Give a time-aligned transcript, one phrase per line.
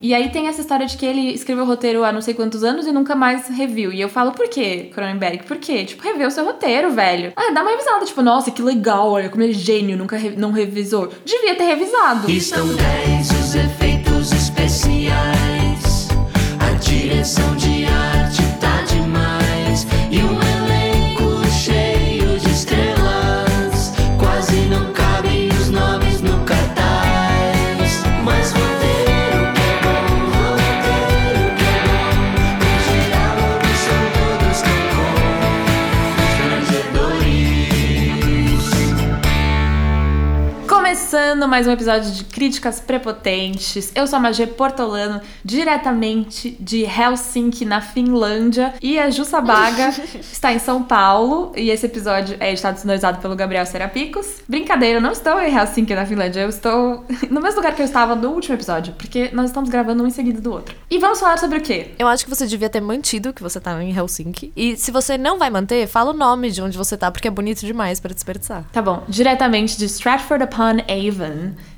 [0.00, 2.62] E aí tem essa história de que ele escreveu o roteiro há não sei quantos
[2.62, 3.92] anos e nunca mais reviu.
[3.92, 5.42] E eu falo, por quê, Cronenberg?
[5.42, 5.84] Por quê?
[5.84, 7.32] Tipo, reveu o seu roteiro, velho.
[7.34, 8.04] Ah, dá uma revisada.
[8.04, 11.10] Tipo, nossa, que legal, olha como ele é gênio, nunca re não revisou.
[11.24, 12.30] Devia ter revisado.
[12.30, 16.08] Estão 10 os efeitos especiais.
[16.60, 17.77] A direção de
[41.38, 43.92] Começando mais um episódio de Críticas Prepotentes.
[43.94, 48.74] Eu sou a Magê Portolano, diretamente de Helsinki, na Finlândia.
[48.82, 51.52] E a Jussa Baga está em São Paulo.
[51.54, 54.42] E esse episódio é editado sonorizado pelo Gabriel Serapicos.
[54.48, 56.40] Brincadeira, eu não estou em Helsinki, na Finlândia.
[56.40, 60.02] Eu estou no mesmo lugar que eu estava no último episódio, porque nós estamos gravando
[60.02, 60.74] um em seguida do outro.
[60.90, 61.92] E vamos falar sobre o quê?
[62.00, 64.52] Eu acho que você devia ter mantido que você tava em Helsinki.
[64.56, 67.30] E se você não vai manter, fala o nome de onde você tá, porque é
[67.30, 68.64] bonito demais pra desperdiçar.
[68.72, 71.27] Tá bom, diretamente de Stratford upon Avon,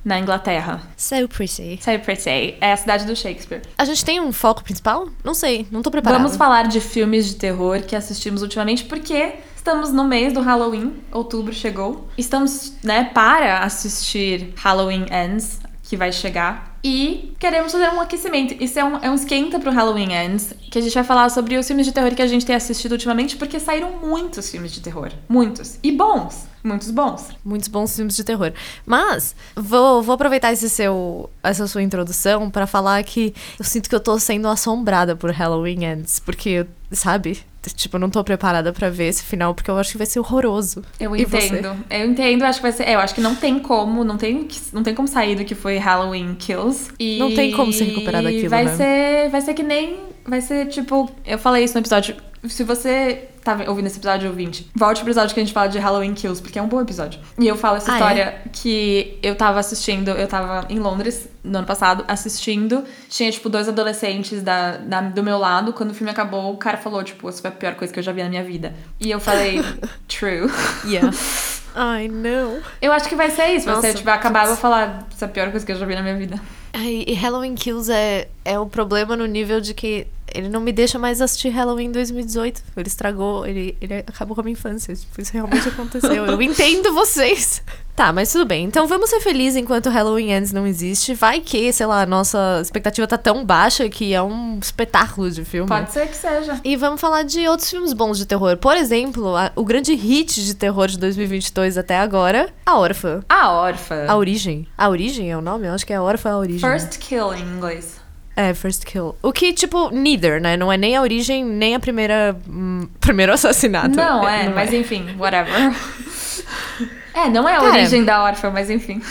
[0.05, 0.83] na Inglaterra.
[0.97, 1.79] So pretty.
[1.83, 2.57] Say pretty.
[2.61, 3.63] É a cidade do Shakespeare.
[3.77, 5.09] A gente tem um foco principal?
[5.25, 6.23] Não sei, não tô preparada.
[6.23, 10.95] Vamos falar de filmes de terror que assistimos ultimamente, porque estamos no mês do Halloween,
[11.13, 12.09] outubro chegou.
[12.17, 16.79] Estamos, né, para assistir Halloween Ends, que vai chegar.
[16.83, 18.63] E queremos fazer um aquecimento.
[18.63, 21.57] Isso é um, é um esquenta pro Halloween Ends, que a gente vai falar sobre
[21.59, 24.81] os filmes de terror que a gente tem assistido ultimamente, porque saíram muitos filmes de
[24.81, 25.11] terror.
[25.29, 25.79] Muitos.
[25.83, 26.49] E bons.
[26.63, 27.29] Muitos bons.
[27.45, 28.53] Muitos bons filmes de terror.
[28.85, 33.95] Mas, vou, vou aproveitar esse seu, essa sua introdução pra falar que eu sinto que
[33.95, 36.19] eu tô sendo assombrada por Halloween Ends.
[36.21, 37.39] Porque, sabe?
[37.75, 40.19] Tipo, eu não tô preparada pra ver esse final, porque eu acho que vai ser
[40.19, 40.83] horroroso.
[40.99, 41.77] Eu entendo.
[41.91, 42.85] Eu entendo, acho que vai ser.
[42.85, 45.55] é, eu acho que não tem como, não tem, não tem como sair do que
[45.55, 46.91] foi Halloween Kills.
[46.99, 48.77] E Não tem como se recuperar daquilo, Vai né?
[48.77, 49.29] ser.
[49.31, 49.99] Vai ser que nem.
[50.27, 51.11] Vai ser tipo.
[51.25, 52.17] Eu falei isso no episódio.
[52.49, 55.79] Se você tá ouvindo esse episódio ouvinte, volte pro episódio que a gente fala de
[55.79, 57.21] Halloween Kills, porque é um bom episódio.
[57.39, 61.59] E eu falo essa Ah, história que eu tava assistindo, eu tava em Londres no
[61.59, 62.83] ano passado, assistindo.
[63.11, 65.73] Tinha, tipo, dois adolescentes da, da- do meu lado.
[65.75, 68.05] Quando o filme acabou, o cara falou, tipo, essa foi a pior coisa que eu
[68.05, 68.75] já vi na minha vida.
[68.99, 69.61] E eu falei,
[70.09, 70.51] true.
[70.87, 71.11] Yeah.
[71.75, 72.59] Ai, não.
[72.83, 73.67] Eu acho que vai ser isso.
[73.67, 75.71] Vai Nossa, ser, tipo, vai acabar, eu vou falar essa é a pior coisa que
[75.71, 76.41] eu já vi na minha vida.
[76.73, 80.73] Ai, e Halloween Kills é, é o problema no nível de que ele não me
[80.73, 82.63] deixa mais assistir Halloween 2018.
[82.77, 84.95] Ele estragou, ele, ele acabou com a minha infância.
[84.95, 86.27] Tipo, isso realmente aconteceu.
[86.27, 87.63] Eu entendo vocês.
[88.01, 88.65] Tá, mas tudo bem.
[88.65, 91.13] Então vamos ser felizes enquanto Halloween Ends não existe.
[91.13, 95.45] Vai que, sei lá, a nossa expectativa tá tão baixa que é um espetáculo de
[95.45, 95.69] filme.
[95.69, 96.59] Pode ser que seja.
[96.65, 98.57] E vamos falar de outros filmes bons de terror.
[98.57, 103.23] Por exemplo, a- o grande hit de terror de 2022 até agora, A Órfã.
[103.29, 104.07] A Órfã.
[104.09, 104.67] A Origem.
[104.79, 105.67] A Origem é o nome?
[105.67, 106.71] Eu acho que é A Órfã a Origem.
[106.71, 108.00] First Kill em inglês.
[108.41, 109.15] É, First Kill.
[109.23, 110.57] O que, tipo, neither, né?
[110.57, 112.37] Não é nem a origem, nem a primeira.
[112.49, 113.95] hum, primeiro assassinato.
[113.95, 115.53] Não, é, não mas enfim, whatever.
[117.13, 119.03] É, não é a Cara, origem da órfã, mas enfim.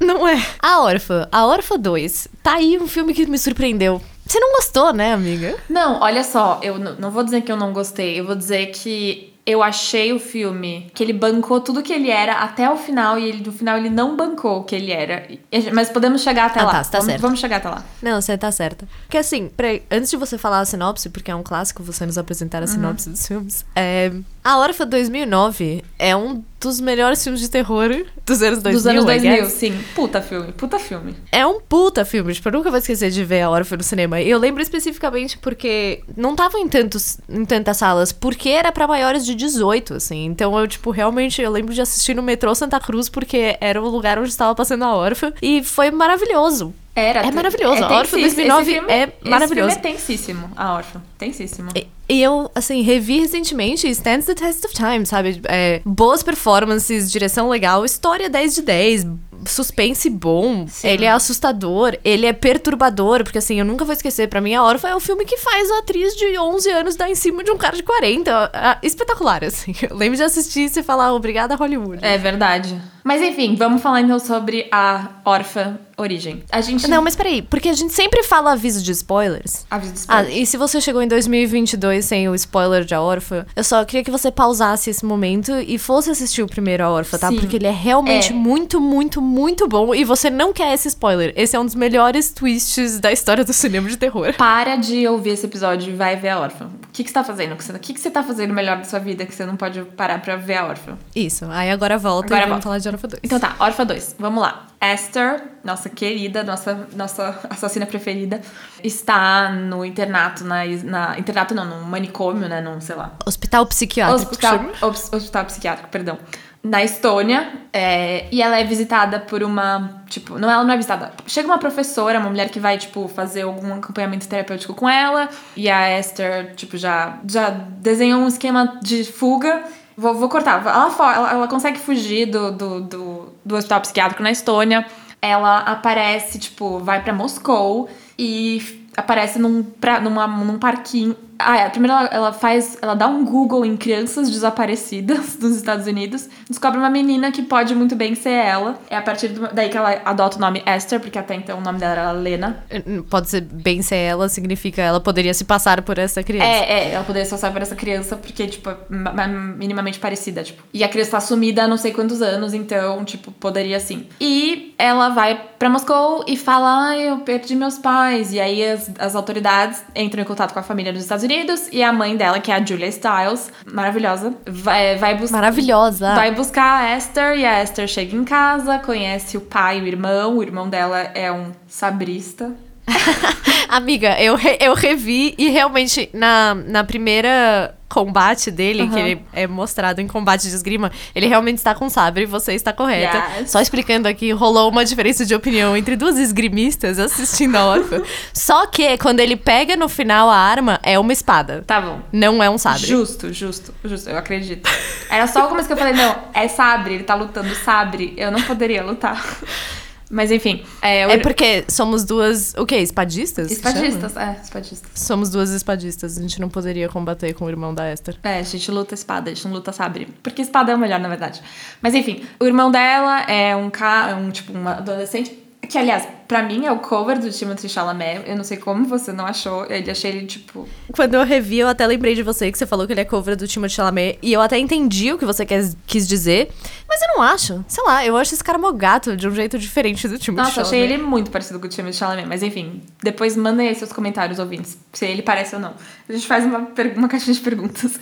[0.00, 0.40] Não é.
[0.62, 1.28] A Órfã.
[1.32, 2.28] A Órfã 2.
[2.44, 4.00] Tá aí um filme que me surpreendeu.
[4.24, 5.56] Você não gostou, né, amiga?
[5.68, 9.27] Não, olha só, eu não vou dizer que eu não gostei, eu vou dizer que
[9.50, 13.24] eu achei o filme que ele bancou tudo que ele era até o final e
[13.24, 15.26] ele no final ele não bancou o que ele era.
[15.72, 16.72] Mas podemos chegar até Ah, lá.
[16.72, 17.20] tá, tá vamos, certo.
[17.22, 17.82] vamos chegar até lá.
[18.02, 18.86] Não, você tá certa.
[19.06, 22.18] Porque assim, peraí, antes de você falar a sinopse, porque é um clássico você nos
[22.18, 22.66] apresentar a Uhum.
[22.66, 24.12] sinopse dos filmes, é...
[24.48, 27.90] A Órfã 2009 é um dos melhores filmes de terror
[28.24, 29.52] dos anos 2000, Dos anos I 2000, guess.
[29.52, 29.78] sim.
[29.94, 31.14] Puta filme, puta filme.
[31.30, 34.22] É um puta filme, tipo, eu nunca vou esquecer de ver A Órfã no cinema.
[34.22, 38.86] E eu lembro especificamente porque não tava em, tantos, em tantas salas, porque era pra
[38.88, 40.24] maiores de 18, assim.
[40.24, 43.86] Então eu, tipo, realmente, eu lembro de assistir no metrô Santa Cruz, porque era o
[43.90, 45.30] lugar onde estava passando A Órfã.
[45.42, 46.72] E foi maravilhoso.
[46.94, 47.20] Era.
[47.20, 47.84] É maravilhoso.
[47.84, 49.68] A Órfã tensis- 2009 esse filme- é maravilhoso.
[49.70, 51.02] Esse filme é tensíssimo, a Órfã.
[51.16, 51.70] Tensíssimo.
[51.76, 55.42] E- E eu, assim, revi recentemente stands the test of time, sabe?
[55.46, 59.06] É, boas performances, direção legal, história 10 de 10,
[59.46, 60.88] suspense bom, Sim.
[60.88, 64.64] ele é assustador, ele é perturbador, porque assim, eu nunca vou esquecer, pra mim a
[64.64, 67.50] Órfã é o filme que faz a atriz de 11 anos dar em cima de
[67.50, 68.50] um cara de 40.
[68.54, 69.74] Ah, espetacular, assim.
[69.88, 71.98] Eu lembro de assistir e falar, obrigada Hollywood.
[72.02, 72.74] É verdade.
[73.08, 76.42] Mas enfim, vamos falar então sobre a Órfã Origem.
[76.52, 76.86] A gente.
[76.88, 79.64] Não, mas peraí, porque a gente sempre fala aviso de spoilers.
[79.70, 80.36] Aviso de Ah, spoiler.
[80.42, 84.04] e se você chegou em 2022 sem o spoiler de A Órfã, eu só queria
[84.04, 87.28] que você pausasse esse momento e fosse assistir o primeiro A Órfã, tá?
[87.30, 87.36] Sim.
[87.40, 88.34] Porque ele é realmente É.
[88.36, 91.32] muito, muito, muito bom e você não quer esse spoiler.
[91.34, 94.34] Esse é um dos melhores twists da história do cinema de terror.
[94.36, 96.68] Para de ouvir esse episódio e vai ver a Órfã.
[96.92, 97.52] que, que você tá fazendo?
[97.52, 99.80] O que, o que, você tá fazendo melhor da sua vida que você não pode
[99.96, 100.98] parar pra ver a órfã?
[101.14, 101.44] Isso.
[101.48, 102.62] Aí agora volta Agora e vamos volta.
[102.64, 103.20] falar de Órfã 2.
[103.22, 104.66] Então tá, órfã 2, vamos lá.
[104.80, 108.40] Esther, nossa querida, nossa, nossa assassina preferida,
[108.82, 111.18] está no internato, na, na.
[111.18, 112.60] Internato não, num manicômio, né?
[112.60, 113.12] Num, sei lá.
[113.24, 114.30] Hospital psiquiátrico.
[114.30, 116.18] Hospital, hospital psiquiátrico, perdão.
[116.62, 120.02] Na Estônia, é, e ela é visitada por uma.
[120.08, 121.12] Tipo, não, ela não é visitada.
[121.26, 125.28] Chega uma professora, uma mulher que vai, tipo, fazer algum acompanhamento terapêutico com ela.
[125.56, 129.62] E a Esther, tipo, já, já desenhou um esquema de fuga.
[129.98, 130.64] Vou, vou cortar.
[130.64, 134.86] Ela, ela, ela consegue fugir do, do, do, do hospital psiquiátrico na Estônia.
[135.20, 141.16] Ela aparece, tipo, vai pra Moscou e aparece num, pra, numa, num parquinho.
[141.38, 141.68] Ah, é.
[141.68, 142.76] Primeiro ela, ela faz.
[142.82, 146.28] Ela dá um Google em crianças desaparecidas dos Estados Unidos.
[146.48, 148.78] Descobre uma menina que pode muito bem ser ela.
[148.90, 151.60] É a partir do- daí que ela adota o nome Esther, porque até então o
[151.60, 152.64] nome dela era Lena.
[153.08, 156.46] Pode ser bem ser ela, significa ela poderia se passar por essa criança.
[156.46, 159.98] É, é, ela poderia se passar por essa criança porque, tipo, é ma- ma- minimamente
[159.98, 160.62] parecida, tipo.
[160.74, 164.06] E a criança tá sumida há não sei quantos anos, então, tipo, poderia sim.
[164.20, 168.32] E ela vai pra Moscou e fala, ah, eu perdi meus pais.
[168.32, 171.27] E aí as, as autoridades entram em contato com a família dos Estados Unidos
[171.72, 175.36] e a mãe dela, que é a Julia Stiles, maravilhosa, vai, vai buscar.
[175.36, 176.14] Maravilhosa.
[176.14, 179.86] Vai buscar a Esther e a Esther chega em casa, conhece o pai e o
[179.86, 180.36] irmão.
[180.38, 182.52] O irmão dela é um sabrista.
[183.68, 188.90] Amiga, eu, re- eu revi e realmente na, na primeira combate dele, Aham.
[188.92, 192.52] que ele é mostrado em combate de esgrima, ele realmente está com sabre e você
[192.54, 193.22] está correta.
[193.38, 193.50] Yes.
[193.50, 198.02] Só explicando aqui, rolou uma diferença de opinião entre duas esgrimistas assistindo a órfã.
[198.32, 201.64] Só que quando ele pega no final a arma, é uma espada.
[201.66, 202.00] Tá bom.
[202.12, 202.86] Não é um sabre.
[202.86, 204.68] Justo, justo, justo, eu acredito.
[205.10, 208.30] Era só o começo que eu falei, não, é sabre, ele tá lutando sabre, eu
[208.30, 209.24] não poderia lutar.
[210.10, 212.76] Mas enfim, é, o- É porque somos duas, o quê?
[212.76, 213.50] Espadistas?
[213.50, 214.90] espadistas, é, espadistas.
[214.94, 216.16] Somos duas espadistas.
[216.16, 218.16] A gente não poderia combater com o irmão da Esther.
[218.22, 220.08] É, a gente luta espada, a gente não luta sabre.
[220.22, 221.42] Porque espada é o melhor, na verdade.
[221.82, 225.36] Mas enfim, o irmão dela é um cara, um tipo, um adolescente.
[225.68, 228.22] Que, aliás, pra mim é o cover do Timothée Chalamet.
[228.28, 229.66] Eu não sei como você não achou.
[229.68, 230.68] Ele achei ele, tipo.
[230.92, 233.34] Quando eu revi, eu até lembrei de você que você falou que ele é cover
[233.34, 234.18] do Timothée Chalamet.
[234.22, 236.50] E eu até entendi o que você quis, quis dizer.
[236.86, 237.64] Mas eu não acho.
[237.66, 240.60] Sei lá, eu acho esse cara mó gato de um jeito diferente do Timothée Nossa,
[240.60, 240.94] achei Chalamet.
[240.94, 242.28] ele muito parecido com o Timothée Chalamet.
[242.28, 244.78] Mas enfim, depois mandem aí seus comentários, ouvintes.
[244.92, 245.74] Se ele parece ou não.
[246.08, 247.98] A gente faz uma, uma caixinha de perguntas.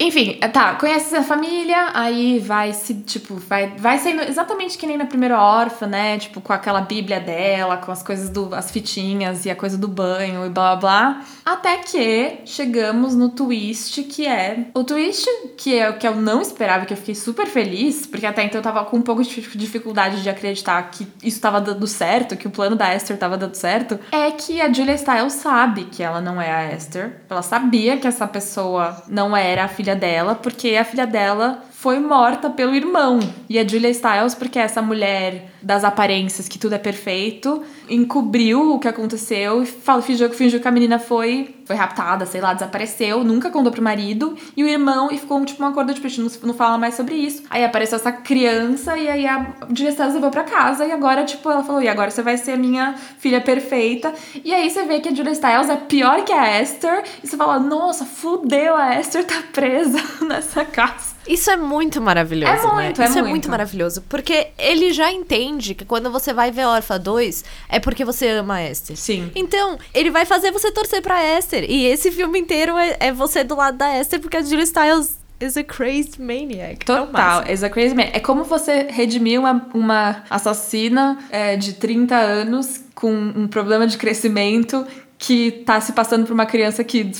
[0.00, 0.74] Enfim, tá.
[0.74, 5.40] Conhece a família, aí vai se, tipo, vai, vai sendo exatamente que nem na primeira
[5.40, 6.18] órfã, né?
[6.18, 8.54] Tipo, com aquela bíblia dela, com as coisas do.
[8.54, 11.24] as fitinhas e a coisa do banho e blá blá blá.
[11.44, 14.66] Até que chegamos no twist, que é.
[14.74, 15.26] O twist,
[15.56, 18.58] que é o que eu não esperava, que eu fiquei super feliz, porque até então
[18.58, 22.46] eu tava com um pouco de dificuldade de acreditar que isso tava dando certo, que
[22.46, 26.20] o plano da Esther tava dando certo, é que a Julia Stiles sabe que ela
[26.20, 27.22] não é a Esther.
[27.28, 32.00] Ela sabia que essa pessoa não era a filha dela, porque a filha dela foi
[32.00, 33.20] morta pelo irmão.
[33.48, 38.72] E a Julia Stiles, porque é essa mulher das aparências, que tudo é perfeito, encobriu
[38.72, 39.66] o que aconteceu e
[40.02, 44.36] fingiu, fingiu que a menina foi, foi raptada, sei lá, desapareceu, nunca contou pro marido,
[44.56, 46.96] e o irmão, e ficou tipo um acordo, tipo, a gente não, não fala mais
[46.96, 47.44] sobre isso.
[47.48, 51.48] Aí apareceu essa criança, e aí a Julia Stiles levou pra casa, e agora, tipo,
[51.48, 54.12] ela falou, e agora você vai ser a minha filha perfeita.
[54.44, 57.36] E aí você vê que a Julia Stiles é pior que a Esther, e você
[57.36, 61.17] fala, nossa, fudeu, a Esther tá presa nessa casa.
[61.28, 62.72] Isso é muito maravilhoso, É né?
[62.84, 63.30] muito, é Isso é muito.
[63.30, 64.02] muito maravilhoso.
[64.08, 68.54] Porque ele já entende que quando você vai ver Orpha 2, é porque você ama
[68.54, 68.96] a Esther.
[68.96, 69.30] Sim.
[69.34, 71.64] Então, ele vai fazer você torcer pra Esther.
[71.68, 75.18] E esse filme inteiro é, é você do lado da Esther, porque a Julia Stiles
[75.40, 76.78] is a crazy maniac.
[76.80, 77.52] É Total, máximo.
[77.54, 78.08] is a crazy man.
[78.12, 83.96] É como você redimir uma, uma assassina é, de 30 anos com um problema de
[83.96, 84.84] crescimento
[85.16, 87.12] que tá se passando por uma criança que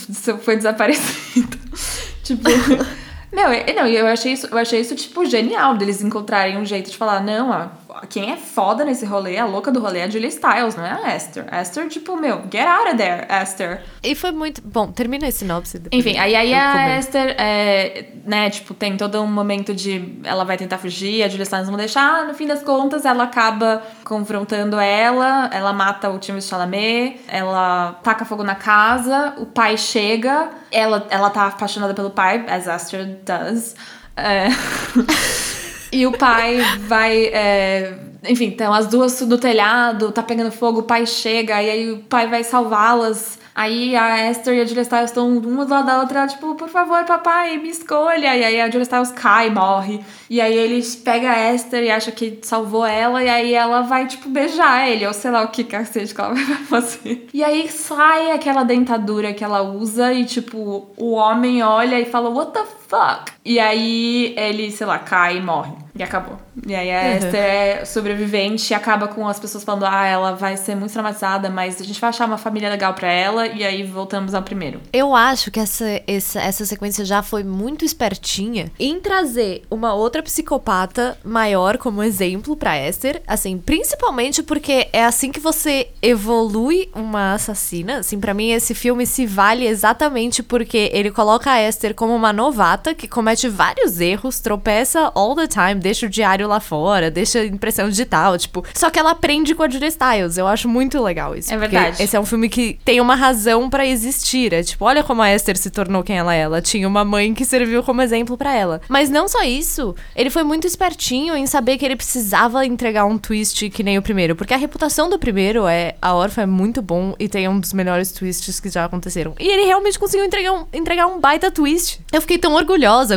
[0.42, 1.56] foi desaparecida.
[2.24, 2.42] tipo.
[3.32, 6.90] Meu, eu, não, eu achei isso, eu achei isso, tipo, genial deles encontrarem um jeito
[6.90, 7.70] de falar, não, a,
[8.08, 10.92] quem é foda nesse rolê, a louca do rolê é a Julia Stiles, não é
[10.92, 11.46] a Esther.
[11.50, 13.82] A Esther, tipo, meu, get out of there, Esther.
[14.02, 14.60] E foi muito.
[14.62, 15.80] Bom, termina a sinopse.
[15.90, 16.98] Enfim, aí, aí a.
[16.98, 21.44] Esther, é, né, tipo, tem todo um momento de ela vai tentar fugir, a Julia
[21.44, 26.48] Stiles não deixar, no fim das contas ela acaba confrontando ela, ela mata o Timothée
[26.48, 32.44] Chalamet, ela taca fogo na casa, o pai chega, ela, ela tá apaixonada pelo pai,
[32.48, 33.74] as Esther does,
[34.16, 34.48] é,
[35.90, 37.26] e o pai vai.
[37.26, 37.94] é,
[38.28, 41.98] enfim, então as duas do telhado, tá pegando fogo, o pai chega, e aí o
[41.98, 43.38] pai vai salvá-las.
[43.58, 46.68] Aí a Esther e a Julia Stiles estão uma do lado da outra, tipo, por
[46.68, 48.36] favor, papai, me escolha.
[48.36, 50.00] E aí a Julia Stiles cai, morre.
[50.30, 54.06] E aí ele pega a Esther e acha que salvou ela, e aí ela vai,
[54.06, 57.26] tipo, beijar ele, ou sei lá o que cacete que ela vai fazer.
[57.34, 62.30] E aí sai aquela dentadura que ela usa, e tipo, o homem olha e fala,
[62.30, 63.32] what the fuck?
[63.44, 65.72] E aí ele, sei lá, cai e morre.
[65.94, 66.38] E acabou.
[66.64, 67.16] E aí a Uhum.
[67.16, 71.50] Esther é sobrevivente e acaba com as pessoas falando, ah, ela vai ser muito traumatizada,
[71.50, 74.80] mas a gente vai achar uma família legal pra ela, e aí voltamos ao primeiro.
[74.92, 80.22] Eu acho que essa, essa, essa sequência já foi muito espertinha em trazer uma outra
[80.22, 83.20] psicopata maior como exemplo pra Esther.
[83.26, 87.98] Assim, principalmente porque é assim que você evolui uma assassina.
[87.98, 92.32] Assim, pra mim esse filme se vale exatamente porque ele coloca a Esther como uma
[92.32, 97.44] novata que comete vários erros, tropeça all the time, deixa o diário lá fora, deixa
[97.44, 98.64] impressão digital, tipo.
[98.74, 100.38] Só que ela aprende com a Julia Stiles.
[100.38, 101.52] Eu acho muito legal isso.
[101.52, 102.02] É verdade.
[102.02, 104.52] Esse é um filme que tem uma razão pra existir.
[104.52, 106.40] É tipo, olha como a Esther se tornou quem ela é.
[106.40, 108.80] Ela tinha uma mãe que serviu como exemplo pra ela.
[108.88, 113.18] Mas não só isso, ele foi muito espertinho em saber que ele precisava entregar um
[113.18, 114.36] twist que nem o primeiro.
[114.36, 117.72] Porque a reputação do primeiro é a órfã é muito bom e tem um dos
[117.72, 119.34] melhores twists que já aconteceram.
[119.38, 122.00] E ele realmente conseguiu entregar um, entregar um baita twist.
[122.12, 122.67] Eu fiquei tão orgulhosa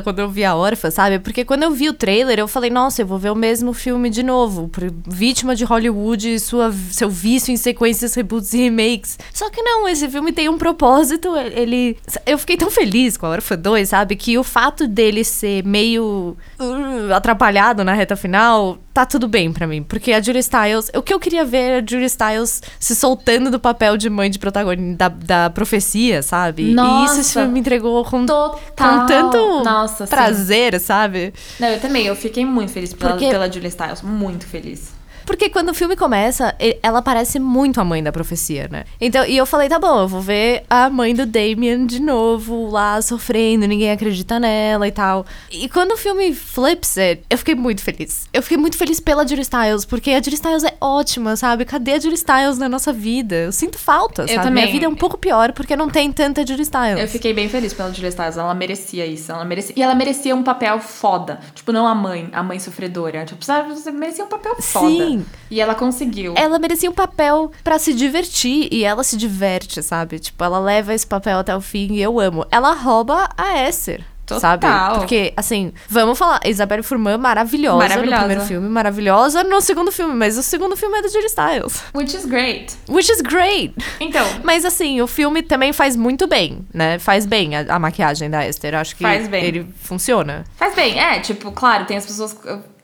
[0.01, 1.19] quando eu vi a órfã, sabe?
[1.19, 4.09] Porque quando eu vi o trailer, eu falei, nossa, eu vou ver o mesmo filme
[4.09, 4.69] de novo.
[5.07, 9.17] Vítima de Hollywood sua, seu vício em sequências, reboots e remakes.
[9.33, 11.35] Só que não, esse filme tem um propósito.
[11.35, 11.97] Ele.
[12.25, 14.15] Eu fiquei tão feliz com a Órfã 2, sabe?
[14.15, 19.65] Que o fato dele ser meio uh, atrapalhado na reta final tá tudo bem pra
[19.67, 19.83] mim.
[19.83, 20.89] Porque a Julia Stiles.
[20.95, 24.29] O que eu queria ver era a Julia Stiles se soltando do papel de mãe
[24.29, 26.71] de protagonista da, da profecia, sabe?
[26.71, 27.11] e Nossa.
[27.13, 28.59] isso esse filme me entregou com, Total.
[28.77, 30.09] com tanto Nossa, sim.
[30.09, 31.33] prazer, sabe?
[31.59, 34.91] Não, eu também, eu fiquei muito feliz pela, Porque- pela Julia Stiles, muito feliz.
[35.25, 38.83] Porque quando o filme começa, ela parece muito a mãe da profecia, né?
[38.99, 42.69] Então, e eu falei, tá bom, eu vou ver a mãe do Damien de novo
[42.69, 45.25] lá sofrendo, ninguém acredita nela e tal.
[45.51, 48.27] E quando o filme flips it, eu fiquei muito feliz.
[48.33, 51.65] Eu fiquei muito feliz pela Julie Stiles, porque a Julie Stiles é ótima, sabe?
[51.65, 53.35] Cadê a Julie Stiles na nossa vida?
[53.35, 54.41] Eu sinto falta, sabe?
[54.41, 54.63] também.
[54.63, 56.99] Minha vida é um pouco pior porque não tem tanta Julie Stiles.
[56.99, 59.31] Eu fiquei bem feliz pela Julia Stiles, ela merecia isso.
[59.31, 61.39] Ela merecia, e ela merecia um papel foda.
[61.53, 63.25] Tipo, não a mãe, a mãe sofredora.
[63.25, 64.87] Tipo, sabe, você merecia um papel foda.
[64.87, 65.10] Sim.
[65.49, 66.33] E ela conseguiu.
[66.37, 70.19] ela merecia um papel pra se divertir e ela se diverte, sabe?
[70.19, 72.45] Tipo, ela leva esse papel até o fim e eu amo.
[72.51, 74.03] Ela rouba a Esther.
[74.23, 74.39] Total.
[74.61, 74.99] Sabe?
[74.99, 78.15] Porque, assim, vamos falar, Isabelle Furman maravilhosa, Maravilhosa.
[78.15, 81.83] no primeiro filme, maravilhosa no segundo filme, mas o segundo filme é da Julie Stiles.
[81.93, 82.73] Which is great.
[82.87, 83.73] Which is great.
[83.99, 86.97] Então, Mas assim, o filme também faz muito bem, né?
[86.97, 88.73] Faz bem a, a maquiagem da Esther.
[88.75, 89.43] Acho que Faz bem.
[89.43, 90.45] ele funciona.
[90.55, 90.97] faz bem.
[90.97, 92.33] É, tipo, claro, tem as pessoas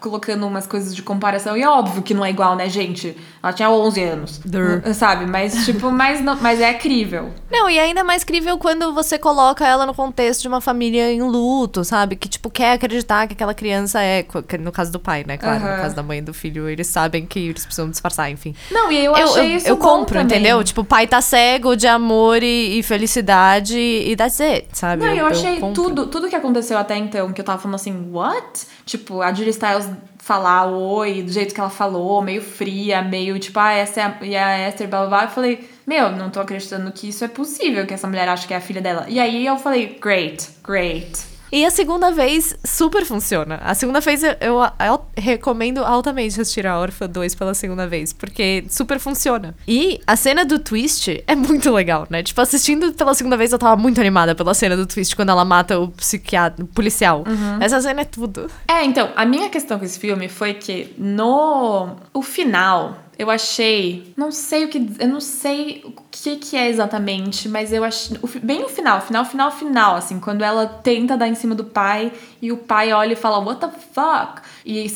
[0.01, 1.57] colocando umas coisas de comparação.
[1.57, 3.15] E é óbvio que não é igual, né, gente?
[3.41, 4.37] Ela tinha 11 anos.
[4.45, 4.83] Dur.
[4.85, 5.25] Uh, Sabe?
[5.25, 7.31] Mas, tipo, mas, não, mas é crível.
[7.49, 11.21] Não, e ainda mais crível quando você coloca ela no contexto de uma família em
[11.21, 12.15] luto, sabe?
[12.15, 14.25] Que, tipo, quer acreditar que aquela criança é.
[14.59, 15.37] No caso do pai, né?
[15.37, 15.75] Claro, Aham.
[15.75, 18.55] no caso da mãe e do filho, eles sabem que eles precisam disfarçar, enfim.
[18.71, 20.37] Não, e eu eu achei eu, isso eu bom compro, também.
[20.37, 20.63] entendeu?
[20.63, 25.03] Tipo, o pai tá cego de amor e, e felicidade e that's it, sabe?
[25.03, 25.83] Não, eu, achei compro.
[25.83, 28.67] tudo, tudo que aconteceu até então, que eu tava falando assim, what?
[28.85, 29.86] Tipo, a Julia Stiles
[30.17, 34.17] falar oi, do jeito que ela falou, meio fria, meio tipo, ah, essa é a,
[34.25, 35.23] e a Esther, blá blá blá.
[35.23, 38.53] Eu falei, meu, não tô acreditando que isso é possível, que essa mulher acha que
[38.53, 39.05] é a filha dela.
[39.07, 41.36] E aí eu falei, great, great.
[41.51, 43.59] E a segunda vez super funciona.
[43.63, 48.11] A segunda vez eu, eu, eu recomendo altamente assistir a Orpha 2 pela segunda vez,
[48.13, 49.55] porque super funciona.
[49.67, 52.21] E a cena do twist é muito legal, né?
[52.23, 55.45] Tipo, assistindo pela segunda vez eu tava muito animada pela cena do twist quando ela
[55.45, 57.23] mata o psiquiatra, o policial.
[57.59, 58.49] Essa cena é tudo.
[58.67, 64.13] É, então, a minha questão com esse filme foi que no o final eu achei,
[64.15, 68.17] não sei o que, eu não sei o que que é exatamente, mas eu achei
[68.21, 71.63] o bem no final, final, final, final, assim, quando ela tenta dar em cima do
[71.63, 74.41] pai e o pai olha e fala what the fuck?
[74.63, 74.87] E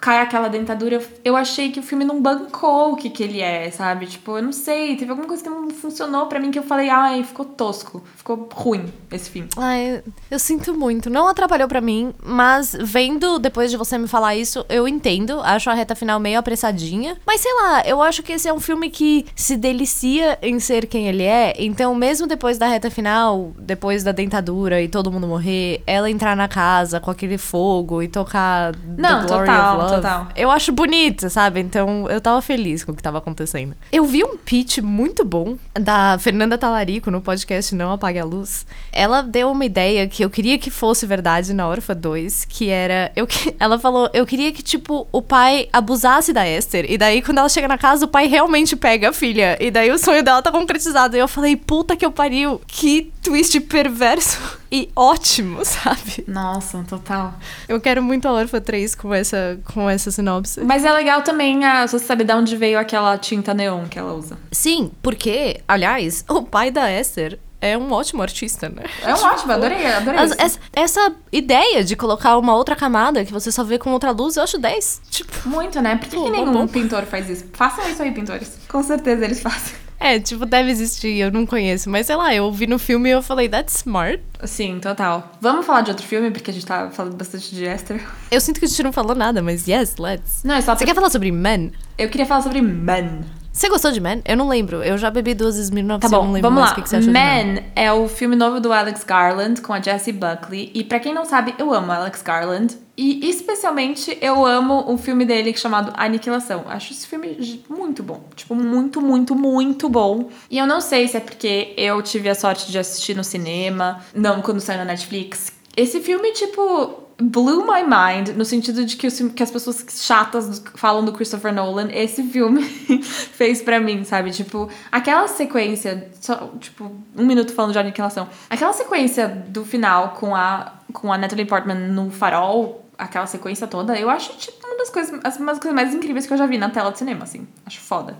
[0.00, 3.70] cai aquela dentadura, eu achei que o filme não bancou o que que ele é,
[3.70, 4.06] sabe?
[4.06, 6.88] Tipo, eu não sei, teve alguma coisa que não funcionou pra mim que eu falei,
[6.88, 9.46] ai, ficou tosco, ficou ruim esse fim.
[9.56, 11.10] Ai, eu sinto muito.
[11.10, 15.40] Não atrapalhou pra mim, mas vendo depois de você me falar isso, eu entendo.
[15.42, 17.16] Acho a reta final meio apressadinha.
[17.26, 20.86] Mas sei lá, eu acho que esse é um filme que se delicia em ser
[20.86, 21.54] quem ele é.
[21.58, 26.34] Então, mesmo depois da reta final, depois da dentadura e todo mundo morrer, ela entrar
[26.36, 30.02] na casa com aquele fogo e tocar Não, The Glory total, love.
[30.02, 30.28] Total.
[30.36, 31.60] Eu acho bonita, sabe?
[31.60, 33.74] Então eu tava feliz com o que tava acontecendo.
[33.92, 38.66] Eu vi um pitch muito bom da Fernanda Talarico no podcast Não Apague a Luz.
[38.92, 43.12] Ela deu uma ideia que eu queria que fosse verdade na Orfa 2, que era.
[43.14, 43.26] Eu,
[43.58, 46.86] ela falou, eu queria que, tipo, o pai abusasse da Esther.
[46.88, 49.56] E daí, quando ela chega na casa, o pai realmente pega a filha.
[49.60, 51.16] E daí o sonho dela tá concretizado.
[51.16, 52.60] E eu falei, puta que eu pariu.
[52.66, 56.24] Que twist perverso e ótimo, sabe?
[56.26, 57.34] Nossa, total.
[57.68, 60.60] Eu quero muito a Orfa 3 com essa, com essa sinopse.
[60.62, 64.12] Mas é legal também, a, você sabe de onde veio aquela tinta neon que ela
[64.12, 64.36] usa.
[64.50, 68.84] Sim, porque, aliás, o pai da Esther é um ótimo artista, né?
[69.02, 73.32] É um ótimo, adorei, adorei As- essa, essa ideia de colocar uma outra camada que
[73.32, 75.02] você só vê com outra luz, eu acho 10.
[75.10, 75.96] Tipo, Muito, né?
[75.96, 76.66] Por que, Pô, que nenhum bom.
[76.66, 77.44] pintor faz isso?
[77.52, 78.58] Façam isso aí, pintores.
[78.68, 79.74] Com certeza eles fazem.
[79.98, 81.90] é, tipo, deve existir, eu não conheço.
[81.90, 84.22] Mas sei lá, eu vi no filme e eu falei, that's smart.
[84.44, 85.32] Sim, total.
[85.40, 88.00] Vamos falar de outro filme, porque a gente tá falando bastante de Esther.
[88.30, 90.42] Eu sinto que a gente não falou nada, mas yes, let's.
[90.44, 91.72] Não, é só Você quer falar sobre Men?
[91.98, 93.20] eu queria falar sobre Men.
[93.52, 94.22] Você gostou de Men?
[94.24, 94.82] Eu não lembro.
[94.82, 96.72] Eu já bebi duas Smirnoff, Tá eu não bom, lembro vamos mais lá.
[96.72, 97.12] o que, que você achou.
[97.12, 100.70] Men é o filme novo do Alex Garland com a Jessie Buckley.
[100.72, 102.76] E pra quem não sabe, eu amo Alex Garland.
[102.96, 106.64] E especialmente eu amo o filme dele chamado Aniquilação.
[106.68, 108.22] Acho esse filme muito bom.
[108.36, 110.28] Tipo, muito, muito, muito bom.
[110.50, 114.00] E eu não sei se é porque eu tive a sorte de assistir no cinema,
[114.14, 115.52] não quando saiu na Netflix.
[115.76, 120.62] Esse filme, tipo, blew my mind, no sentido de que, os que as pessoas chatas
[120.74, 122.62] falam do Christopher Nolan, esse filme
[123.02, 124.30] fez pra mim, sabe?
[124.30, 128.28] Tipo, aquela sequência, só, tipo, um minuto falando de aniquilação.
[128.48, 133.98] Aquela sequência do final com a, com a Natalie Portman no farol, aquela sequência toda,
[133.98, 136.46] eu acho, tipo, uma das coisas, as- uma das coisas mais incríveis que eu já
[136.46, 137.46] vi na tela de cinema, assim.
[137.66, 138.16] Acho foda.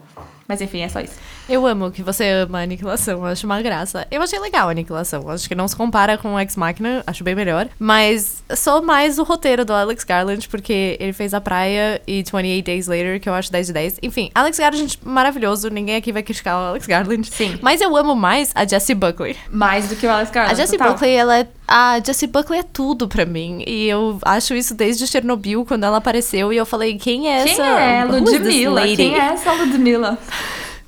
[0.49, 1.15] Mas enfim, é só isso.
[1.49, 4.05] Eu amo que você ama a Aniquilação, eu acho uma graça.
[4.11, 7.23] Eu achei legal a Aniquilação, acho que não se compara com o Ex Machina, acho
[7.23, 7.69] bem melhor.
[7.79, 12.65] Mas sou mais o roteiro do Alex Garland, porque ele fez A Praia e 28
[12.65, 13.99] Days Later, que eu acho 10 de 10.
[14.03, 17.29] Enfim, Alex Garland maravilhoso, ninguém aqui vai criticar o Alex Garland.
[17.31, 17.57] Sim.
[17.63, 19.37] Mas eu amo mais a Jessie Buckley.
[19.53, 20.53] Mais do que o Alex Garland.
[20.53, 20.95] A Jessie total.
[20.95, 21.49] Buckley, ela é.
[21.73, 23.63] A Jessie Buckley é tudo pra mim.
[23.65, 26.53] E eu acho isso desde Chernobyl, quando ela apareceu.
[26.53, 27.63] E eu falei, quem é Quem essa?
[27.65, 28.83] é Ludmilla?
[28.97, 30.19] Quem é essa Ludmilla?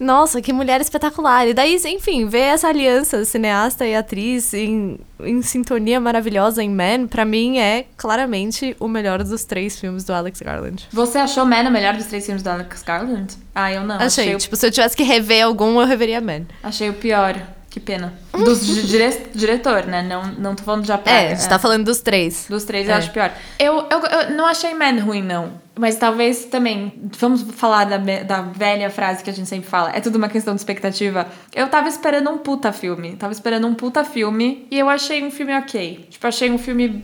[0.00, 1.46] Nossa, que mulher espetacular.
[1.46, 7.06] E daí, enfim, ver essa aliança, cineasta e atriz, em, em sintonia maravilhosa em Man,
[7.06, 10.88] pra mim é claramente o melhor dos três filmes do Alex Garland.
[10.92, 13.36] Você achou Man o melhor dos três filmes do Alex Garland?
[13.54, 13.94] Ah, eu não.
[13.94, 16.42] achei, Achei, o, tipo, se eu tivesse que rever algum, eu reveria Man.
[16.64, 17.36] achei o pior.
[17.72, 18.12] Que pena.
[18.32, 20.02] Dos di- dire- diretor, né?
[20.02, 21.26] Não, não tô falando de É, Apraga.
[21.28, 22.44] a gente tá falando dos três.
[22.46, 22.92] Dos três É.
[22.92, 23.32] eu acho pior.
[23.58, 25.60] Eu, eu, eu não achei Man ruim, não.
[25.74, 30.02] Mas talvez também, vamos falar da, da velha frase que a gente sempre fala, é
[30.02, 31.26] tudo uma questão de expectativa.
[31.54, 33.16] Eu tava esperando um puta filme.
[33.16, 36.08] Tava esperando um puta filme e eu achei um filme ok.
[36.10, 37.02] Tipo, achei um filme.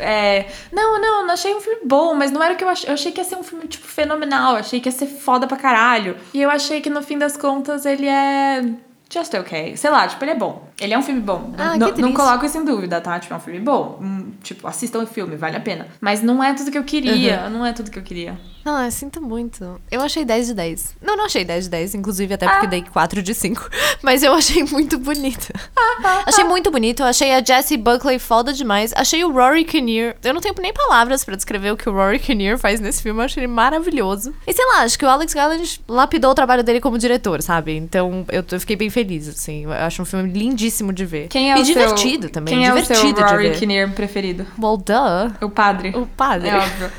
[0.00, 2.90] É, não, não, não achei um filme bom, mas não era o que eu achei.
[2.90, 4.56] Eu achei que ia ser um filme, tipo, fenomenal.
[4.56, 6.16] Achei que ia ser foda pra caralho.
[6.34, 8.64] E eu achei que no fim das contas ele é.
[9.12, 9.76] Just okay.
[9.76, 10.69] Sei lá, tipo, ele é bom.
[10.80, 11.52] Ele é um filme bom.
[11.58, 13.18] Ah, não, não coloco isso em dúvida, tá?
[13.18, 13.98] Tipo, é um filme bom.
[14.00, 15.88] Hum, tipo, assistam o filme, vale a pena.
[16.00, 17.48] Mas não é tudo que eu queria.
[17.50, 18.38] Não é tudo que eu queria.
[18.64, 19.80] Ah, eu sinto muito.
[19.90, 20.96] Eu achei 10 de 10.
[21.02, 22.68] Não, não achei 10 de 10, inclusive até porque Ah.
[22.70, 23.68] dei 4 de 5.
[24.02, 25.50] Mas eu achei muito bonito.
[26.26, 28.92] achei muito bonito, achei a Jessie Buckley foda demais.
[28.96, 30.16] Achei o Rory Kinnear.
[30.22, 33.20] Eu não tenho nem palavras pra descrever o que o Rory Kinnear faz nesse filme,
[33.20, 34.34] eu achei ele maravilhoso.
[34.46, 37.74] E sei lá, acho que o Alex Garland lapidou o trabalho dele como diretor, sabe?
[37.76, 39.64] Então eu, eu fiquei bem feliz, assim.
[39.64, 41.28] Eu acho um filme lindíssimo de ver.
[41.28, 43.50] Quem é e o divertido seu, também, Quem é o divertido seu Rory.
[43.52, 44.46] Kinnear preferido?
[44.60, 45.46] Well, duh.
[45.46, 45.90] O padre.
[45.96, 46.48] O padre.
[46.48, 46.90] É óbvio.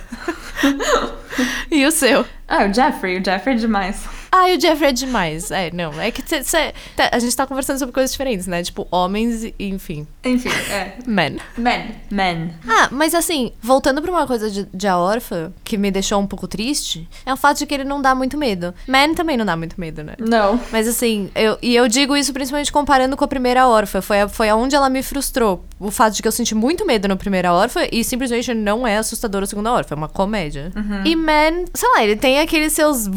[1.70, 2.26] E o seu?
[2.48, 3.20] Ah, o Jeffrey.
[3.20, 4.04] O Jeffrey é demais.
[4.30, 5.52] Ah, o Jeffrey é demais.
[5.52, 5.94] É, não.
[6.02, 8.62] É que cê- cê- tá, a gente tá conversando sobre coisas diferentes, né?
[8.62, 10.96] Tipo, homens e, enfim, Enfim, é.
[11.08, 11.38] men.
[11.58, 11.96] Men.
[12.10, 12.54] Men.
[12.67, 16.28] Ah, mas assim, voltando pra uma coisa de, de A Órfã, que me deixou um
[16.28, 18.74] pouco triste, é o fato de que ele não dá muito medo.
[18.86, 20.13] Men também não dá muito medo, né?
[20.20, 20.60] Não.
[20.74, 24.02] Mas assim, eu, e eu digo isso principalmente comparando com a primeira órfã.
[24.02, 25.63] Foi, a- foi aonde ela me frustrou.
[25.80, 28.98] O fato de que eu senti muito medo na primeira órfã e simplesmente não é
[28.98, 29.96] assustador a segunda órfã.
[29.96, 30.72] É uma comédia.
[31.06, 33.07] E Man, sei lá, ele tem aqueles seus.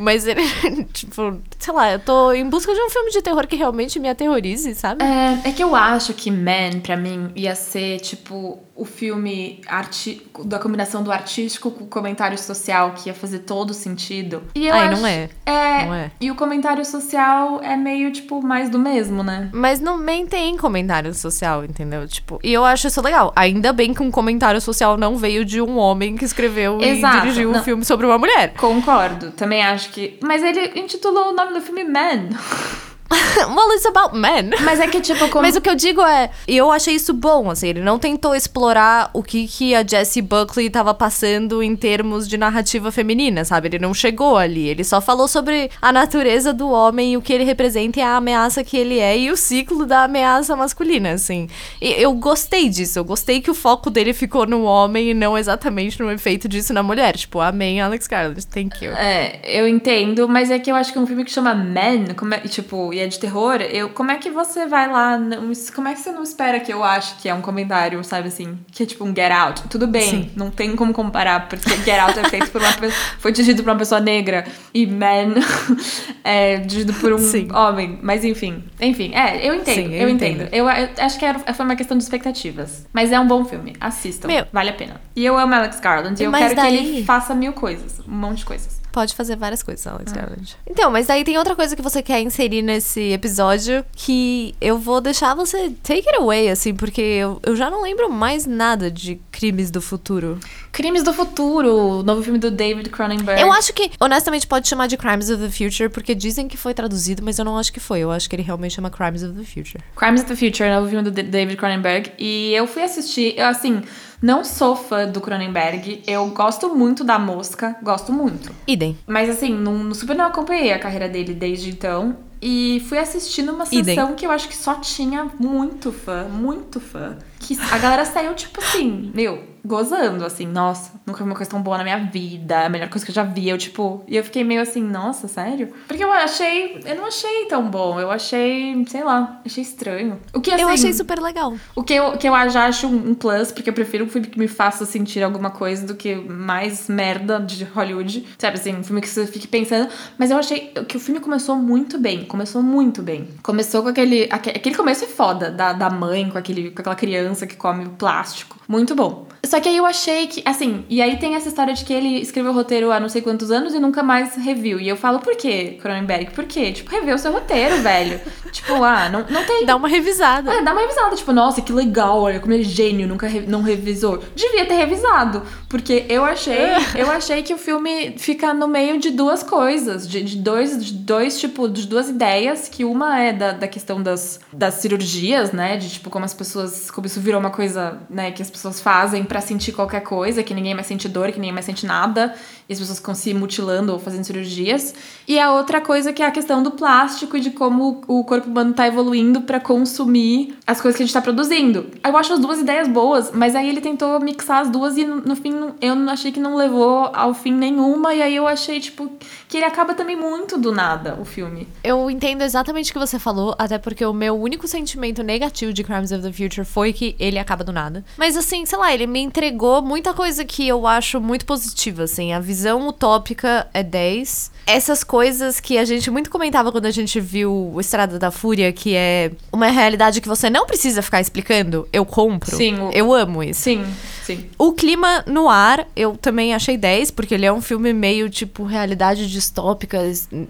[0.00, 0.42] mas ele,
[0.92, 4.08] tipo, sei lá, eu tô em busca de um filme de terror que realmente me
[4.08, 5.04] aterrorize, sabe?
[5.04, 10.22] É, é que eu acho que Man, pra mim, ia ser, tipo, o filme arti
[10.44, 14.42] da combinação do artístico com o comentário social, que ia fazer todo sentido.
[14.54, 15.28] E eu Ai, acho- não é.
[15.44, 16.10] É, Não é.
[16.20, 19.50] E o comentário social é meio, tipo, mais do mesmo, né?
[19.52, 22.06] Mas não nem tem comentário social, entendeu?
[22.06, 23.32] Tipo, e eu acho isso legal.
[23.34, 27.20] Ainda bem que um comentário social não veio de um homem que escreveu Exato, e
[27.20, 27.62] dirigiu um não.
[27.62, 28.54] filme sobre uma mulher.
[28.54, 29.30] Concordo.
[29.32, 30.18] Também acho que.
[30.22, 32.28] Mas ele intitulou o nome do filme Man.
[33.48, 34.50] well, it's about men.
[34.62, 35.42] Mas é que, tipo, como...
[35.42, 38.34] Mas o que eu digo é, e eu achei isso bom, assim, ele não tentou
[38.34, 43.68] explorar o que, que a Jessie Buckley tava passando em termos de narrativa feminina, sabe?
[43.68, 47.32] Ele não chegou ali, ele só falou sobre a natureza do homem e o que
[47.32, 51.48] ele representa e a ameaça que ele é e o ciclo da ameaça masculina, assim.
[51.80, 55.36] E eu gostei disso, eu gostei que o foco dele ficou no homem e não
[55.38, 57.16] exatamente no efeito disso na mulher.
[57.16, 58.92] Tipo, amém Alex Garland, thank you.
[58.92, 62.34] É, eu entendo, mas é que eu acho que um filme que chama Men, como
[62.34, 65.88] é, tipo, e é de terror, eu, como é que você vai lá, não- como
[65.88, 68.82] é que você não espera que eu ache que é um comentário, sabe assim, que
[68.82, 69.62] é tipo um Get Out?
[69.68, 70.30] Tudo bem, Sim.
[70.36, 73.70] não tem como comparar, porque Get Out é feito por uma pessoa, foi dirigido por
[73.70, 75.34] uma pessoa negra e Men
[76.24, 77.48] é dirigido por um Sim.
[77.52, 80.42] homem, mas enfim, enfim, é, eu entendo, Sim, eu eu, entendo.
[80.42, 80.54] entendo.
[80.54, 83.74] Eu, eu acho que era, foi uma questão de expectativas, mas é um bom filme,
[83.80, 84.46] assistam, Meu.
[84.52, 85.00] vale a pena.
[85.14, 88.12] E eu amo Alex Garland, e eu quero que daí- ele faça mil coisas, um
[88.12, 88.77] monte de coisas.
[88.98, 90.56] Pode fazer várias coisas, Alex Garland.
[90.68, 95.00] Então, mas daí tem outra coisa que você quer inserir nesse episódio que eu vou
[95.00, 99.20] deixar você take it away, assim, porque eu, eu já não lembro mais nada de
[99.30, 100.40] Crimes do Futuro.
[100.72, 103.40] Crimes do Futuro, o novo filme do David Cronenberg.
[103.40, 106.74] Eu acho que, honestamente, pode chamar de Crimes of the Future, porque dizem que foi
[106.74, 108.00] traduzido, mas eu não acho que foi.
[108.00, 109.78] Eu acho que ele realmente chama Crimes of the Future.
[109.94, 112.10] Crimes of the Future, novo filme do David Cronenberg.
[112.18, 113.80] E eu fui assistir, eu assim,
[114.20, 116.02] não sou fã do Cronenberg.
[116.06, 118.52] Eu gosto muito da Mosca, gosto muito.
[118.66, 118.98] Idem.
[119.06, 122.16] Mas assim, não, super não acompanhei a carreira dele desde então.
[122.40, 123.84] E fui assistindo uma Idem.
[123.84, 127.16] sessão que eu acho que só tinha muito fã, muito fã.
[127.40, 131.60] Que a galera saiu, tipo assim, meu, gozando, assim, nossa, nunca vi uma coisa tão
[131.62, 133.48] boa na minha vida, a melhor coisa que eu já vi.
[133.48, 135.68] Eu, tipo, e eu fiquei meio assim, nossa, sério?
[135.86, 140.18] Porque eu achei, eu não achei tão bom, eu achei, sei lá, achei estranho.
[140.34, 141.54] O que assim, Eu achei super legal.
[141.76, 144.38] o que eu, que eu já acho um plus, porque eu prefiro um filme que
[144.38, 148.26] me faça sentir alguma coisa do que mais merda de Hollywood.
[148.38, 149.88] Sabe assim, um filme que você fique pensando.
[150.18, 152.24] Mas eu achei que o filme começou muito bem.
[152.24, 153.28] Começou muito bem.
[153.42, 154.28] Começou com aquele.
[154.30, 157.84] aque- Aquele começo é foda, da, da mãe com, aquele, com aquela criança que come
[157.84, 158.56] o plástico.
[158.66, 159.27] Muito bom.
[159.48, 162.20] Só que aí eu achei que, assim, e aí tem essa história de que ele
[162.20, 164.78] escreveu o roteiro há não sei quantos anos e nunca mais reviu.
[164.78, 166.30] E eu falo, por quê, Cronenberg?
[166.32, 166.72] Por quê?
[166.72, 168.20] Tipo, revê o seu roteiro, velho.
[168.52, 170.52] tipo, ah, não, não tem Dá uma revisada.
[170.52, 173.46] é, dá uma revisada, tipo, nossa, que legal, olha como ele é gênio, nunca re-
[173.46, 174.22] não revisou.
[174.34, 176.58] Devia ter revisado, porque eu achei,
[176.94, 180.92] eu achei que o filme fica no meio de duas coisas, de, de dois, de
[180.92, 185.76] dois, tipo, de duas ideias, que uma é da, da questão das, das cirurgias, né,
[185.76, 189.24] de tipo, como as pessoas, como isso virou uma coisa, né, que as pessoas fazem
[189.24, 192.34] pra sentir qualquer coisa, que ninguém mais sente dor, que ninguém mais sente nada,
[192.68, 194.94] e as pessoas ficam se mutilando ou fazendo cirurgias.
[195.26, 198.48] E a outra coisa que é a questão do plástico e de como o corpo
[198.48, 201.86] humano tá evoluindo pra consumir as coisas que a gente tá produzindo.
[202.04, 205.34] Eu acho as duas ideias boas, mas aí ele tentou mixar as duas e no,
[205.34, 208.14] fim eu achei que não levou ao fim nenhuma.
[208.14, 209.10] E aí eu achei, tipo,
[209.48, 211.66] que ele acaba também muito do nada, o filme.
[211.82, 215.82] Eu entendo exatamente o que você falou, até porque o meu único sentimento negativo de
[215.82, 218.04] Crimes of the Future foi que ele acaba do nada.
[218.16, 222.32] Mas assim, sei lá, ele me entregou muita coisa que eu acho muito positiva, assim.
[222.34, 224.50] A visão utópica é 10.
[224.66, 228.70] Essas coisas que a gente muito comentava quando a gente viu o Estrada da Fúria,
[228.70, 232.54] que é uma realidade que você não precisa ficar explicando, eu compro.
[232.54, 233.62] Sim, o- Eu amo isso.
[233.62, 233.82] Sim,
[234.24, 234.50] sim.
[234.58, 238.62] O clima no ar, eu também achei 10, porque ele é um filme meio tipo
[238.64, 240.00] realidade distópica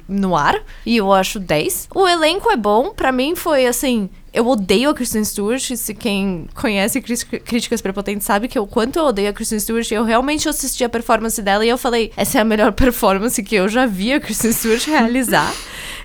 [0.08, 1.88] no ar, e eu acho 10.
[1.94, 4.08] O elenco é bom, pra mim foi assim.
[4.32, 5.62] Eu odeio a Kristen Stewart.
[5.76, 9.90] Se quem conhece Crítica- Críticas Prepotentes sabe que o quanto eu odeio a Kristen Stewart.
[9.90, 13.54] Eu realmente assisti a performance dela e eu falei: essa é a melhor performance que
[13.54, 15.52] eu já vi a Kristen Stewart realizar.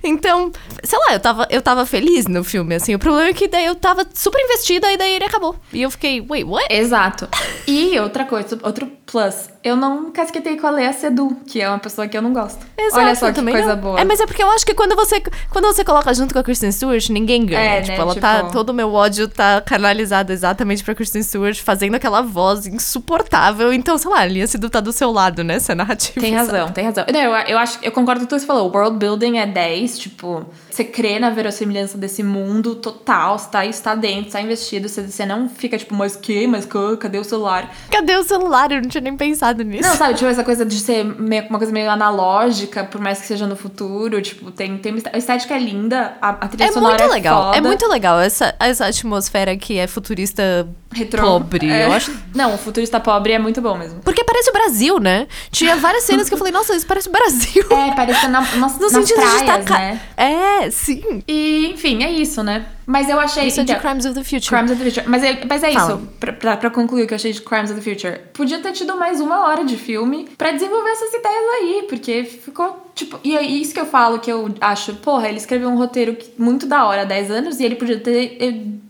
[0.06, 0.52] Então,
[0.84, 2.94] sei lá, eu tava, eu tava feliz no filme, assim.
[2.94, 5.56] O problema é que daí eu tava super investida e daí ele acabou.
[5.72, 6.68] E eu fiquei, wait, what?
[6.70, 7.26] Exato.
[7.66, 9.50] E outra coisa, outro plus.
[9.64, 12.60] Eu não casquetei com a Lea Sedu, que é uma pessoa que eu não gosto.
[12.78, 13.82] Exato, Olha só que também coisa não.
[13.82, 14.02] boa.
[14.02, 16.44] É, mas é porque eu acho que quando você, quando você coloca junto com a
[16.44, 17.62] Kristen Stewart, ninguém ganha.
[17.78, 18.38] É, tipo, né, ela tá.
[18.42, 23.74] tipo- Todo o meu ódio tá canalizado exatamente pra Kristen Stewart, fazendo aquela voz insuportável.
[23.74, 25.56] Então, sei lá, a Linha Sidu tá do seu lado, né?
[25.56, 26.20] Essa narrativa.
[26.20, 26.52] Tem sabe?
[26.52, 27.06] razão, tem razão.
[27.12, 28.70] Não, eu, eu acho, eu concordo com tudo que você falou.
[28.70, 33.66] O world building é 10, tipo, você crê na verossimilhança desse mundo total, você tá,
[33.66, 37.24] está dentro, está investido, você, você não fica tipo, mas que, mas que, cadê o
[37.24, 37.72] celular?
[37.90, 38.72] Cadê o celular?
[38.72, 39.88] Eu não tinha nem pensado nisso.
[39.88, 43.28] Não, sabe, tipo, essa coisa de ser meio- uma coisa meio analógica, por mais que
[43.28, 46.94] seja no futuro, tipo, tem, tem a estética é linda, a, a trilha É sonora
[46.98, 47.58] muito é legal, foda.
[47.58, 51.24] é muito legal essa, essa atmosfera que é futurista Retrô.
[51.24, 51.86] Pobre, É.
[51.86, 54.00] eu acho- Não, o futurista pobre é muito bom mesmo.
[54.02, 55.28] Porque parece o Brasil, né?
[55.52, 57.66] Tinha várias cenas que eu falei, nossa, isso parece o Brasil.
[57.72, 59.64] É, parecendo na, nas, No nas sentido de praias, estar.
[59.64, 60.02] ca- né?
[60.16, 61.24] É, sim.
[61.28, 62.66] E, enfim, é isso, né?
[62.86, 63.48] Mas eu achei...
[63.48, 64.48] Isso é de então- Crimes of the Future.
[64.48, 65.10] Crimes of the Future.
[65.10, 65.94] Mas é, mas é Fala.
[65.96, 68.20] isso, pra, pra, pra concluir o que eu achei de Crimes of the Future.
[68.34, 72.92] Podia ter tido mais uma hora de filme pra desenvolver essas ideias aí, porque ficou,
[72.94, 73.20] tipo...
[73.24, 76.66] E é isso que eu falo, que eu acho, porra, ele escreveu um roteiro muito
[76.66, 78.38] da hora há 10 anos e ele podia ter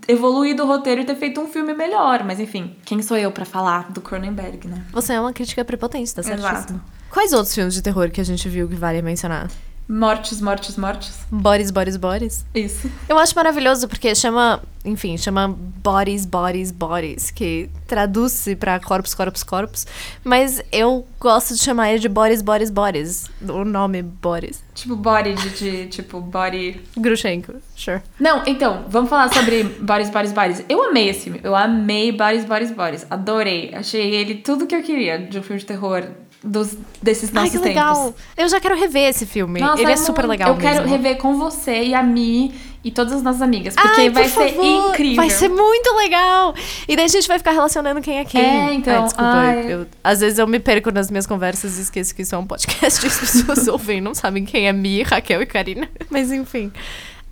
[0.08, 2.24] evoluído o roteiro e ter feito um filme melhor.
[2.24, 4.84] Mas enfim, quem sou eu pra falar do Cronenberg, né?
[4.92, 6.40] Você é uma crítica prepotente, tá certo?
[6.40, 6.82] Exato.
[7.10, 9.50] Quais outros filmes de terror que a gente viu que vale mencionar?
[9.88, 11.20] Mortes, mortes, mortes.
[11.30, 12.46] Boris, Boris, Boris.
[12.56, 12.90] Isso.
[13.08, 19.44] Eu acho maravilhoso porque chama, enfim, chama Bodies, Bodies, Bodies, que traduz-se pra corpos, corpos,
[19.44, 19.86] corpos.
[20.24, 23.30] Mas eu gosto de chamar ele de Boris, Boris, Boris.
[23.42, 24.64] O nome Boris.
[24.74, 26.82] Tipo, body de, de tipo, body...
[26.98, 28.02] Grushenko, sure.
[28.18, 30.66] Não, então, vamos falar sobre Boris, Boris, Boris.
[30.70, 31.42] Eu amei esse filme.
[31.44, 33.06] Eu amei Boris, Boris, Boris.
[33.10, 33.74] Adorei.
[33.76, 36.08] Achei ele tudo que eu queria de um filme de terror
[36.44, 37.70] dos, desses Ai, nossos que tempos.
[37.70, 38.14] legal.
[38.38, 39.60] Eu já quero rever esse filme.
[39.62, 40.90] Nossa, ele é super legal Eu quero mesmo.
[40.90, 42.54] rever com você e a Mi
[42.84, 43.76] e todas as nossas amigas.
[43.76, 44.90] Porque Ai, vai por ser favor.
[44.92, 45.16] incrível.
[45.16, 46.54] Vai ser muito legal.
[46.88, 48.42] E daí a gente vai ficar relacionando quem é quem.
[48.42, 49.32] É, então, Ai, desculpa.
[49.32, 49.74] ai.
[49.74, 52.46] eu- às vezes eu me perco nas minhas conversas e esqueço que isso é um
[52.46, 55.88] podcast e as pessoas ouvem e não sabem quem é Mi, Raquel e Karina.
[56.10, 56.72] Mas enfim.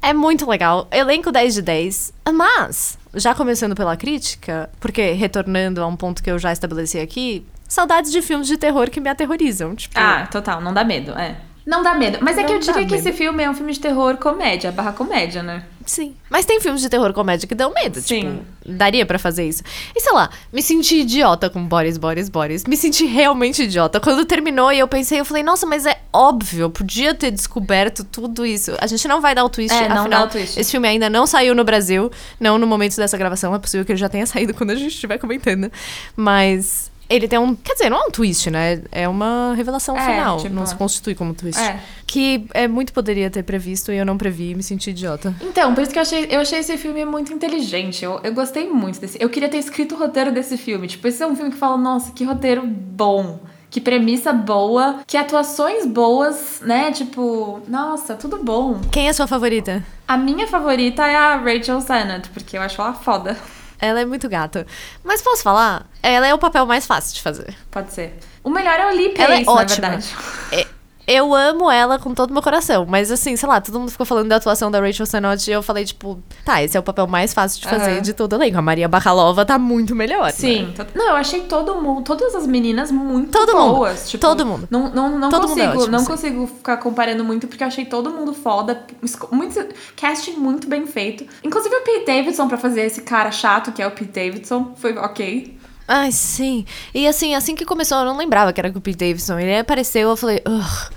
[0.01, 0.87] É muito legal.
[0.89, 2.13] Elenco 10 de 10.
[2.33, 7.45] Mas, já começando pela crítica, porque retornando a um ponto que eu já estabeleci aqui,
[7.71, 9.73] saudades de filmes de terror que me aterrorizam.
[9.75, 11.37] Tipo, Ah, total, não dá medo, é.
[11.63, 12.17] Não dá medo.
[12.21, 12.95] Mas é que Não eu diria que medo.
[12.95, 15.63] esse filme é um filme de terror comédia, barra comédia, né?
[15.85, 16.15] Sim.
[16.27, 18.01] Mas tem filmes de terror comédia que dão medo.
[18.01, 18.41] Sim.
[18.65, 19.61] Tipo, daria pra fazer isso.
[19.95, 22.63] E sei lá, me senti idiota com Boris, Boris, Boris.
[22.65, 23.99] Me senti realmente idiota.
[23.99, 28.03] Quando terminou e eu pensei, eu falei, nossa, mas é óbvio, eu podia ter descoberto
[28.03, 28.75] tudo isso.
[28.79, 30.59] A gente não vai dar o twist, É, não afinal, dá o twist.
[30.59, 33.53] esse filme ainda não saiu no Brasil, não no momento dessa gravação.
[33.53, 35.71] É possível que ele já tenha saído quando a gente estiver comentando.
[36.15, 36.90] Mas.
[37.13, 37.53] Ele tem um.
[37.55, 38.81] Quer dizer, não é um twist, né?
[38.91, 40.37] É uma revelação É, final.
[40.37, 41.59] tipo- Não se constitui como twist.
[41.59, 41.79] É.
[42.07, 45.33] Que é muito poderia ter previsto e eu não previ e me senti idiota.
[45.41, 48.03] Então, por isso que eu achei, eu achei esse filme muito inteligente.
[48.03, 49.17] Eu, eu gostei muito desse.
[49.21, 50.87] Eu queria ter escrito o roteiro desse filme.
[50.87, 53.39] Tipo, esse é um filme que fala, nossa, que roteiro bom.
[53.69, 56.91] Que premissa boa, que atuações boas, né?
[56.91, 58.81] Tipo, nossa, tudo bom.
[58.91, 59.81] Quem é a sua favorita?
[60.05, 63.37] A minha favorita é a Rachel Sennett, porque eu acho ela foda.
[63.81, 64.65] Ela é muito gata.
[65.03, 65.89] Mas posso falar?
[66.03, 67.55] Ela é o papel mais fácil de fazer.
[67.71, 68.17] Pode ser.
[68.43, 69.89] O melhor é o Lee Ela Pace, é na ótima.
[69.89, 70.15] verdade.
[70.51, 70.67] É,
[71.07, 72.85] Eu amo ela com todo o meu coração.
[72.87, 75.61] Mas assim, sei lá, todo mundo ficou falando da atuação da Rachel Sennott e eu
[75.63, 78.01] falei, tipo, tá, esse é o papel mais fácil de fazer Aham.
[78.01, 78.57] de todo o elenco.
[78.57, 80.25] A Maria Bakalova tá muito melhor.
[80.25, 80.31] né?
[80.31, 80.73] Sim.
[80.75, 83.75] to- Não, eu achei todo mundo, todas as meninas muito Todo mundo.
[83.75, 84.09] boas.
[84.09, 84.67] Tipo, Todo mundo.
[84.71, 86.05] Não, não, não Todo mundo é consigo, ótimo, não sim.
[86.05, 88.85] consigo ficar comparando muito, porque eu achei todo mundo foda.
[89.31, 89.59] Muito,
[89.95, 91.25] casting muito bem feito.
[91.43, 94.97] Inclusive o Pete Davidson pra fazer esse cara chato, que é o Pete Davidson, foi
[94.97, 95.57] ok.
[95.87, 96.65] Ai, sim.
[96.93, 99.39] E assim, assim que começou, eu não lembrava que era com o Pete Davidson.
[99.39, 100.91] Ele apareceu, eu falei, ugh.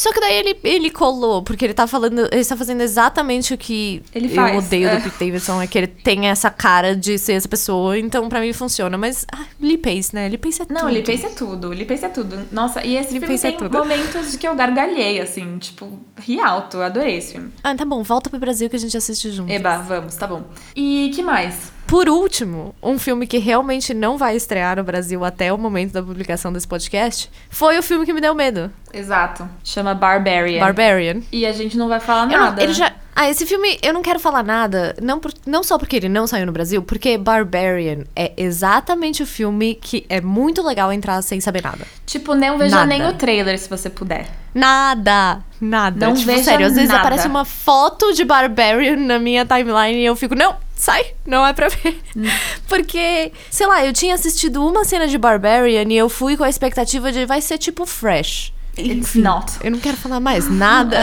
[0.00, 3.58] Só que daí ele, ele colou, porque ele tá falando, ele tá fazendo exatamente o
[3.58, 4.96] que Ele faz, eu odeio é.
[4.96, 8.40] do Pete Davidson, é que ele tem essa cara de ser essa pessoa, então pra
[8.40, 8.96] mim funciona.
[8.96, 10.26] Mas, ah, Lee Pace, né?
[10.26, 10.92] Lee Pace é Não, tudo.
[10.92, 12.48] Lee Pace é tudo, Lee Pace é tudo.
[12.50, 13.76] Nossa, e esse Lee filme Pace é tem tudo.
[13.76, 17.52] momentos de que eu gargalhei, assim, tipo, ri alto, adorei esse filme.
[17.62, 19.52] Ah, tá bom, volta pro Brasil que a gente assiste junto.
[19.52, 20.44] Eba, vamos, tá bom.
[20.74, 21.72] E que mais?
[21.90, 26.00] Por último, um filme que realmente não vai estrear no Brasil até o momento da
[26.00, 29.48] publicação desse podcast foi o filme que me deu medo, Exato.
[29.64, 30.60] Chama Barbarian.
[30.60, 31.20] Barbarian.
[31.32, 32.62] E a gente não vai falar Eu não- nada.
[32.62, 32.74] ele né?
[32.78, 32.92] já.
[33.14, 36.26] Ah, esse filme eu não quero falar nada, não, por- não só porque ele não
[36.26, 41.40] saiu no Brasil, porque Barbarian é exatamente o filme que é muito legal entrar sem
[41.40, 41.86] saber nada.
[42.06, 42.86] Tipo, não veja Nada.
[42.86, 44.26] nem o trailer se você puder.
[44.54, 46.06] Nada, nada.
[46.06, 47.00] Não tipo, veja sério, às vezes nada.
[47.00, 51.52] aparece uma foto de Barbarian na minha timeline e eu fico, não, sai, não é
[51.52, 52.00] pra ver.
[52.68, 56.48] Porque, sei lá, eu tinha assistido uma cena de Barbarian e eu fui com a
[56.48, 58.52] expectativa de vai ser tipo Fresh.
[58.80, 59.52] It's not.
[59.62, 60.98] Eu não quero falar mais nada.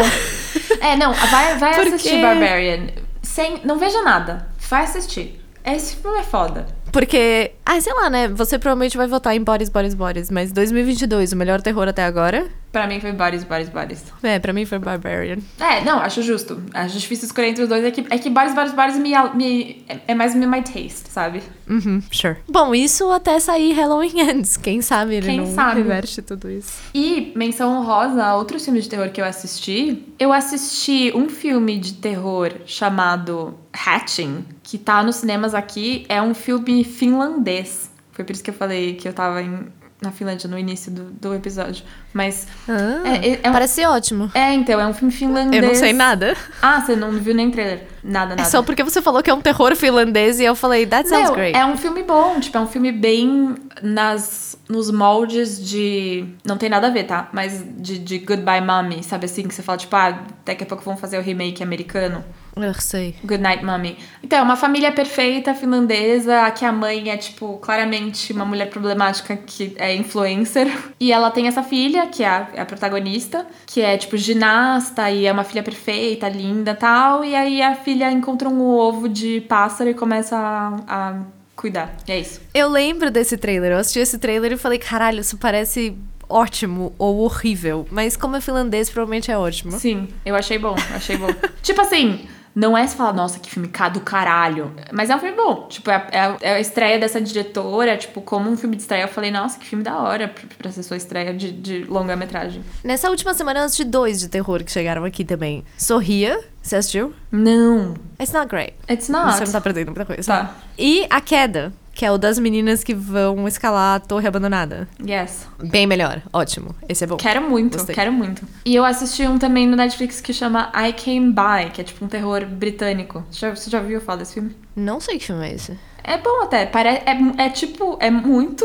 [0.82, 2.88] É, não, vai, vai Porque- assistir Barbarian.
[3.22, 4.48] Sem, não veja nada.
[4.70, 5.42] Vai assistir.
[5.66, 6.66] Esse filme é foda.
[6.92, 8.28] Porque, ah, sei lá, né?
[8.30, 12.48] Você provavelmente vai votar em Boris, Boris, Boris, mas 2022, o melhor terror até agora,
[12.71, 14.03] Pra mim foi Boris, Boris, Boris.
[14.21, 15.38] é, pra mim foi Barbarian.
[15.60, 16.62] É, não, acho justo.
[16.73, 17.84] Acho difícil escolher entre os dois.
[17.84, 21.41] É que, é que Boris, Boris, Boris me, me, é- mais my taste, sabe?
[21.67, 22.38] Uhum, sure.
[22.47, 24.58] Bom, isso até sair Halloween Ends.
[24.58, 25.82] Quem sabe ele Quem não sabe?
[25.82, 26.73] reverte tudo isso.
[26.93, 30.03] E, menção honrosa a outros filmes de terror que eu assisti.
[30.19, 36.06] Eu assisti um filme de terror chamado Hatching, que tá nos cinemas aqui.
[36.10, 37.89] É um filme finlandês.
[38.12, 39.67] Foi por isso que eu falei que eu tava em,
[40.02, 41.84] na Finlândia no início do, do episódio.
[42.14, 42.48] Mas.
[42.70, 44.30] Ah, É, é, é um- parece ótimo.
[44.34, 45.64] É, então, é um filme finlandês.
[45.64, 46.36] Eu não sei nada.
[46.62, 47.88] Ah, você não viu nem trailer?
[48.08, 48.41] Nada, nada.
[48.43, 51.26] É só porque você falou que é um terror finlandês e eu falei, that sounds
[51.26, 51.58] Meu, great.
[51.58, 56.26] é um filme bom, tipo, é um filme bem nas, nos moldes de.
[56.46, 57.28] Não tem nada a ver, tá?
[57.34, 59.43] Mas de, de Goodbye Mommy, sabe assim?
[59.46, 62.24] Que você fala, tipo, ah, daqui a pouco vão fazer o remake americano.
[62.63, 63.15] Eu sei.
[63.24, 63.98] Good Night Mommy.
[64.24, 69.38] Então, é uma família perfeita finlandesa, que a mãe é, tipo, claramente uma mulher problemática
[69.38, 70.67] que é influencer.
[71.00, 75.12] E ela tem essa filha, que é a, é a protagonista, que é, tipo, ginasta
[75.12, 77.24] e é uma filha perfeita, linda tal.
[77.24, 81.20] E aí a filha encontra um ovo de pássaro e começa a, a
[81.56, 81.96] cuidar.
[82.08, 82.40] E é isso.
[82.54, 83.72] Eu lembro desse trailer.
[83.72, 85.98] Eu assisti esse trailer e falei, caralho, isso parece
[86.30, 87.88] ótimo ou horrível.
[87.92, 89.72] Mas como é finlandês, provavelmente é ótimo.
[89.72, 91.28] Sim, eu achei bom, achei bom.
[91.62, 92.28] tipo assim,
[92.60, 94.74] não é se falar, nossa, que filme cá do caralho.
[94.91, 95.67] Mas é um filme bom.
[95.70, 99.08] Tipo, é, é- é a estreia dessa diretora, tipo, como um filme de estreia, eu
[99.08, 102.63] falei, nossa, que filme da hora pra, pra ser sua estreia de, de longa-metragem.
[102.84, 105.63] Nessa última semana eu assisti dois de terror que chegaram aqui também.
[105.78, 107.13] Sorria, você assistiu?
[107.32, 108.74] Não, It's not great.
[108.89, 109.38] it's not.
[109.38, 110.24] Você não tá perdendo muita coisa.
[110.24, 110.56] Tá.
[110.80, 114.88] E A Queda, que é o das meninas que vão escalar a torre abandonada.
[115.04, 115.48] Yes.
[115.58, 116.22] Bem melhor.
[116.32, 116.76] Ótimo.
[116.88, 117.18] Esse é bom.
[117.18, 117.96] Quero muito, Gostei.
[117.96, 118.44] quero muito.
[118.64, 122.06] E eu assisti um também no Netflix que chama I Came By, que é tipo
[122.06, 123.26] um terror britânico.
[123.32, 124.56] Você já, você já ouviu falar desse filme?
[124.76, 125.76] Não sei que filme é esse.
[126.04, 126.90] É bom até, pare...
[126.90, 128.64] é, é tipo, é muito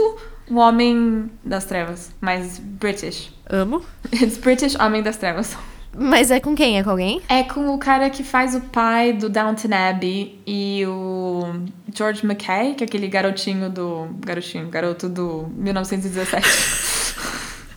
[0.51, 3.33] o Homem das Trevas, mas British.
[3.49, 3.83] Amo.
[4.13, 5.57] It's British Homem das Trevas.
[5.97, 6.79] Mas é com quem?
[6.79, 7.21] É com alguém?
[7.29, 11.43] É com o cara que faz o pai do Downton Abbey e o
[11.95, 14.09] George McKay, que é aquele garotinho do.
[14.25, 16.43] Garotinho, garoto do 1917.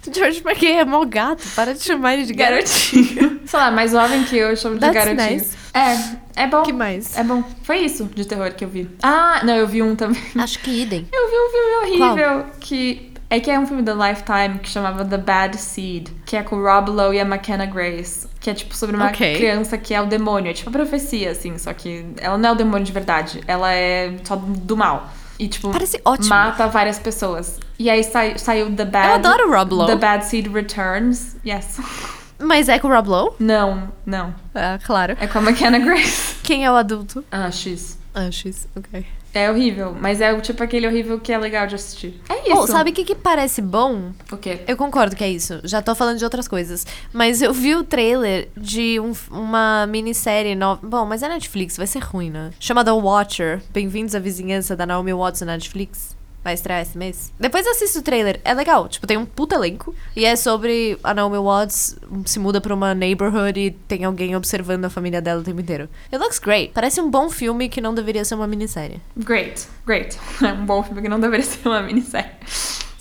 [0.14, 1.44] George McKay é mó gato.
[1.56, 3.40] Para de chamar ele de garotinho.
[3.46, 5.40] Sei lá, mais jovem que eu, eu chamo de That's garotinho.
[5.40, 5.58] nice.
[5.74, 6.64] É, é bom.
[6.64, 7.18] que mais?
[7.18, 7.44] É bom.
[7.64, 8.90] Foi isso de terror que eu vi.
[9.04, 10.22] Ah, não, eu vi um também.
[10.38, 11.08] Acho que idem.
[11.12, 13.12] Eu vi um filme horrível que.
[13.30, 16.58] É que é um filme da Lifetime que chamava The Bad Seed, que é com
[16.58, 18.28] o Rob Lowe e a McKenna Grace.
[18.40, 19.36] Que é tipo sobre uma Ok.
[19.38, 20.52] criança que é o demônio.
[20.52, 23.42] É tipo a profecia, assim, só que ela não é o demônio de verdade.
[23.48, 25.10] Ela é só do mal.
[25.40, 26.30] E, tipo, Parece ótimo.
[26.30, 27.60] mata várias pessoas.
[27.78, 29.08] E aí sai- saiu The Bad.
[29.08, 29.88] Eu adoro o Rob Lowe.
[29.88, 31.36] The Bad Seed Returns.
[31.46, 31.80] Yes.
[32.40, 33.34] Mas é com o Rob Lowe?
[33.40, 34.34] Não, não.
[34.54, 35.18] Ah, claro.
[35.20, 36.36] É com a McKenna Grace.
[36.44, 37.24] Quem é o adulto?
[37.32, 37.98] Ah, X.
[38.14, 38.68] Ah, X.
[38.76, 39.06] Ok.
[39.38, 42.22] É horrível, mas é o tipo aquele horrível que é legal de assistir.
[42.30, 42.56] É isso.
[42.56, 44.14] Bom, sabe o que, que parece bom?
[44.32, 44.62] O quê?
[44.66, 45.60] Eu concordo que é isso.
[45.66, 46.88] Já tô falando de outras coisas.
[47.12, 50.80] Mas eu vi o trailer de um- uma minissérie nova.
[50.88, 52.52] Bom, mas é Netflix, vai ser ruim, né?
[52.62, 53.62] Chamada Watcher.
[53.74, 56.16] Bem-vindos à vizinhança da Naomi Watts na Netflix.
[56.46, 57.34] Vai estrear esse mês.
[57.40, 58.40] Depois assista o trailer.
[58.46, 58.88] É legal.
[58.88, 59.96] Tipo, tem um puta elenco.
[60.16, 64.86] E é sobre a Naomi Watts se muda pra uma neighborhood e tem alguém observando
[64.86, 65.90] a família dela o tempo inteiro.
[66.14, 66.72] It looks great.
[66.72, 69.02] Parece um bom filme que não deveria ser uma minissérie.
[69.18, 70.20] Great, great.
[70.46, 72.30] É um bom filme que não deveria ser uma minissérie.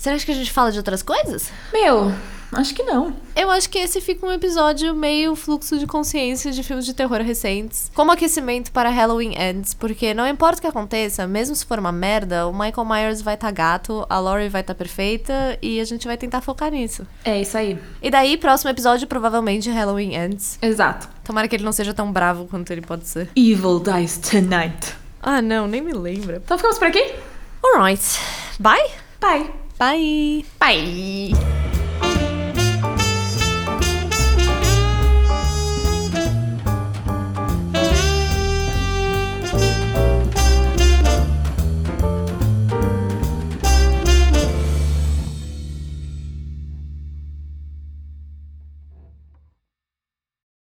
[0.07, 1.51] Acha que a gente fala de outras coisas?
[1.71, 2.11] Meu,
[2.55, 3.13] acho que não.
[3.35, 7.21] Eu acho que esse fica um episódio meio fluxo de consciência de filmes de terror
[7.21, 7.91] recentes.
[7.93, 11.91] Como aquecimento para Halloween Ends, porque não importa o que aconteça, mesmo se for uma
[11.91, 16.07] merda, o Michael Myers vai estar gato, a Laurie vai estar perfeita e a gente
[16.07, 17.05] vai tentar focar nisso.
[17.23, 17.77] É isso aí.
[18.01, 20.57] E daí, próximo episódio, provavelmente Halloween Ends.
[20.61, 21.09] Exato.
[21.23, 23.29] Tomara que ele não seja tão bravo quanto ele pode ser.
[23.35, 24.95] Evil dies tonight.
[25.21, 26.41] Ah, não, nem me lembra.
[26.43, 27.13] Então ficamos por aqui?
[27.63, 28.19] Alright.
[28.59, 28.91] Bye?
[29.19, 29.51] Bye.
[29.77, 30.45] Bye.
[30.59, 31.74] Bye.